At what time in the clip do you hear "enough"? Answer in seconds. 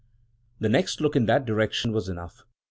2.09-2.43